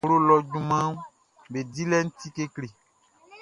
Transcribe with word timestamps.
Wie 0.03 0.07
liɛʼn, 0.07 0.15
awlo 0.19 0.25
lɔ 0.29 0.35
junmanʼm 0.49 0.95
be 1.51 1.59
dilɛʼn 1.73 2.07
ti 2.19 2.27
kekle. 2.35 2.67